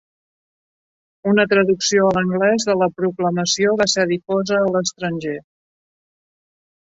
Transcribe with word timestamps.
Una 1.31 1.43
traducció 1.49 2.07
a 2.07 2.13
l'anglès 2.17 2.65
de 2.69 2.75
la 2.79 2.87
proclamació 3.01 3.75
va 3.81 3.87
ser 3.95 4.05
difosa 4.13 4.57
a 4.61 4.73
l'estranger. 4.77 5.37